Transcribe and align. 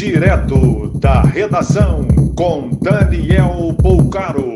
Direto 0.00 0.90
da 0.94 1.20
redação 1.20 2.08
com 2.34 2.70
Daniel 2.80 3.76
Poucaro. 3.82 4.54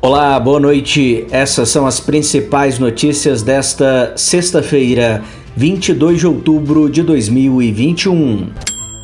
Olá, 0.00 0.40
boa 0.40 0.58
noite. 0.58 1.26
Essas 1.30 1.68
são 1.68 1.86
as 1.86 2.00
principais 2.00 2.78
notícias 2.78 3.42
desta 3.42 4.14
sexta-feira, 4.16 5.22
22 5.54 6.20
de 6.20 6.26
outubro 6.26 6.88
de 6.88 7.02
2021. 7.02 8.48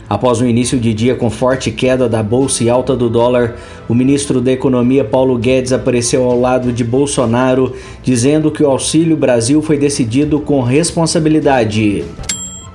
Após 0.08 0.40
um 0.40 0.46
início 0.46 0.80
de 0.80 0.94
dia 0.94 1.14
com 1.14 1.29
forte 1.29 1.70
queda 1.70 2.08
da 2.08 2.22
bolsa 2.22 2.64
e 2.64 2.70
alta 2.70 2.96
do 2.96 3.11
dólar, 3.11 3.56
o 3.86 3.95
ministro 3.95 4.40
da 4.40 4.52
Economia 4.52 5.04
Paulo 5.04 5.36
Guedes 5.36 5.74
apareceu 5.74 6.24
ao 6.24 6.40
lado 6.40 6.72
de 6.72 6.84
Bolsonaro, 6.84 7.74
dizendo 8.02 8.50
que 8.50 8.62
o 8.62 8.70
Auxílio 8.70 9.14
Brasil 9.14 9.61
foi 9.61 9.77
decidido 9.77 10.40
com 10.40 10.62
responsabilidade. 10.62 12.02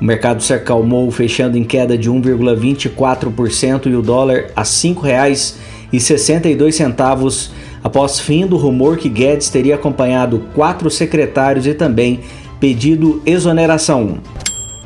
O 0.02 0.04
mercado 0.04 0.42
se 0.42 0.52
acalmou, 0.52 1.12
fechando 1.12 1.60
em 1.60 1.64
queda 1.64 1.96
de 1.96 2.10
1,24% 2.10 3.86
e 3.86 3.96
o 3.96 4.02
dólar 4.02 4.48
a 4.56 4.62
R$ 4.62 4.68
5,62 4.68 7.52
após 7.84 8.20
fim 8.20 8.48
do 8.48 8.58
rumor 8.58 8.98
que 8.98 9.08
Guedes 9.08 9.50
teria 9.50 9.76
acompanhado 9.76 10.48
quatro 10.56 10.90
secretários 10.90 11.68
e 11.68 11.76
também 11.76 12.22
pedido 12.60 13.22
exoneração. 13.28 14.18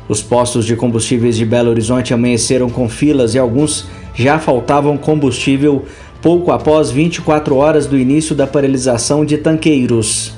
Os 0.06 0.20
postos 0.20 0.66
de 0.66 0.76
combustíveis 0.76 1.34
de 1.36 1.46
Belo 1.46 1.70
Horizonte 1.70 2.12
amanheceram 2.12 2.68
com 2.68 2.86
filas 2.86 3.34
e 3.34 3.38
alguns 3.38 3.86
já 4.14 4.38
faltavam 4.38 4.98
combustível 4.98 5.86
pouco 6.20 6.52
após 6.52 6.90
24 6.90 7.56
horas 7.56 7.86
do 7.86 7.96
início 7.96 8.36
da 8.36 8.46
paralisação 8.46 9.24
de 9.24 9.38
tanqueiros. 9.38 10.35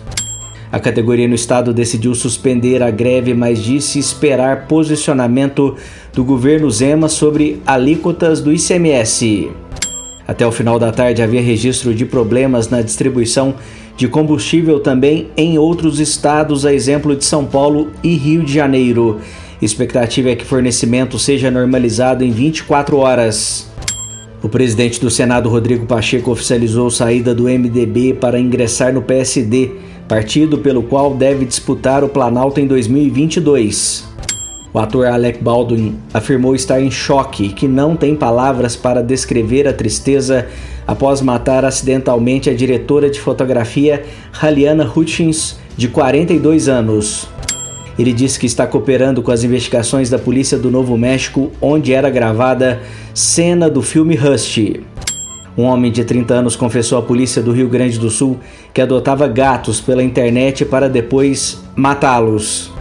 A 0.70 0.78
categoria 0.78 1.26
no 1.26 1.34
estado 1.34 1.72
decidiu 1.72 2.14
suspender 2.14 2.82
a 2.82 2.90
greve, 2.90 3.32
mas 3.32 3.58
disse 3.58 3.98
esperar 3.98 4.66
posicionamento 4.66 5.74
do 6.12 6.22
governo 6.22 6.70
Zema 6.70 7.08
sobre 7.08 7.62
alíquotas 7.66 8.40
do 8.42 8.52
ICMS. 8.52 9.50
Até 10.26 10.46
o 10.46 10.52
final 10.52 10.78
da 10.78 10.92
tarde 10.92 11.22
havia 11.22 11.40
registro 11.40 11.94
de 11.94 12.04
problemas 12.04 12.68
na 12.68 12.82
distribuição 12.82 13.54
de 13.96 14.06
combustível 14.08 14.78
também 14.78 15.28
em 15.38 15.56
outros 15.56 15.98
estados, 15.98 16.66
a 16.66 16.72
exemplo 16.72 17.16
de 17.16 17.24
São 17.24 17.46
Paulo 17.46 17.90
e 18.02 18.14
Rio 18.14 18.44
de 18.44 18.52
Janeiro. 18.52 19.20
Expectativa 19.60 20.28
é 20.28 20.36
que 20.36 20.44
fornecimento 20.44 21.18
seja 21.18 21.50
normalizado 21.50 22.22
em 22.22 22.30
24 22.30 22.98
horas. 22.98 23.68
O 24.42 24.48
presidente 24.48 25.00
do 25.00 25.10
Senado, 25.10 25.48
Rodrigo 25.48 25.86
Pacheco, 25.86 26.30
oficializou 26.30 26.90
saída 26.90 27.34
do 27.34 27.44
MDB 27.44 28.12
para 28.20 28.38
ingressar 28.38 28.92
no 28.92 29.02
PSD, 29.02 29.72
partido 30.08 30.58
pelo 30.58 30.82
qual 30.82 31.14
deve 31.14 31.44
disputar 31.44 32.02
o 32.02 32.08
Planalto 32.08 32.58
em 32.58 32.66
2022. 32.66 34.08
O 34.72 34.78
ator 34.78 35.06
Alec 35.06 35.42
Baldwin 35.42 35.96
afirmou 36.12 36.54
estar 36.54 36.80
em 36.80 36.90
choque 36.90 37.44
e 37.44 37.48
que 37.50 37.68
não 37.68 37.94
tem 37.94 38.16
palavras 38.16 38.74
para 38.74 39.02
descrever 39.02 39.68
a 39.68 39.72
tristeza 39.72 40.46
após 40.86 41.20
matar 41.20 41.64
acidentalmente 41.64 42.48
a 42.48 42.54
diretora 42.54 43.10
de 43.10 43.20
fotografia 43.20 44.04
Haliana 44.40 44.90
Hutchins, 44.94 45.58
de 45.76 45.88
42 45.88 46.68
anos. 46.68 47.28
Ele 47.98 48.12
disse 48.12 48.38
que 48.38 48.46
está 48.46 48.66
cooperando 48.66 49.22
com 49.22 49.30
as 49.30 49.44
investigações 49.44 50.08
da 50.08 50.18
polícia 50.18 50.56
do 50.56 50.70
Novo 50.70 50.96
México, 50.96 51.50
onde 51.60 51.92
era 51.92 52.08
gravada 52.08 52.80
cena 53.12 53.68
do 53.68 53.82
filme 53.82 54.14
Rust. 54.14 54.58
Um 55.58 55.64
homem 55.64 55.90
de 55.90 56.04
30 56.04 56.34
anos 56.34 56.54
confessou 56.54 56.98
à 56.98 57.02
polícia 57.02 57.42
do 57.42 57.50
Rio 57.50 57.68
Grande 57.68 57.98
do 57.98 58.08
Sul 58.08 58.38
que 58.72 58.80
adotava 58.80 59.26
gatos 59.26 59.80
pela 59.80 60.04
internet 60.04 60.64
para 60.64 60.88
depois 60.88 61.60
matá-los. 61.74 62.72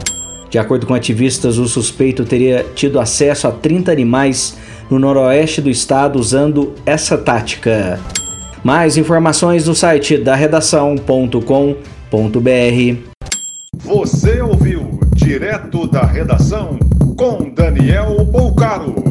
De 0.47 0.59
acordo 0.59 0.85
com 0.85 0.93
ativistas, 0.93 1.57
o 1.57 1.67
suspeito 1.67 2.23
teria 2.23 2.63
tido 2.75 2.99
acesso 2.99 3.47
a 3.47 3.51
30 3.51 3.91
animais 3.91 4.55
no 4.91 4.99
noroeste 4.99 5.59
do 5.59 5.71
estado 5.71 6.19
usando 6.19 6.75
essa 6.85 7.17
tática. 7.17 7.99
Mais 8.63 8.95
informações 8.95 9.67
no 9.67 9.73
site 9.73 10.15
da 10.15 10.35
redação.com.br. 10.35 11.41
Você 13.75 14.39
ouviu 14.39 14.99
direto 15.15 15.87
da 15.87 16.05
redação 16.05 16.77
com 17.17 17.49
Daniel 17.49 18.23
Bolcaro. 18.23 19.06